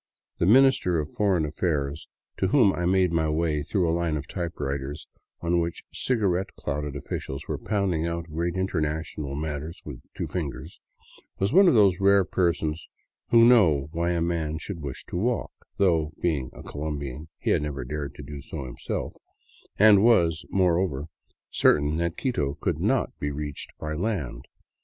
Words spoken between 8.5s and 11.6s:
international matters with two fingers, was